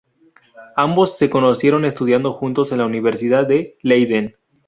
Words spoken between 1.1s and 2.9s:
se conocieron estudiando juntos en la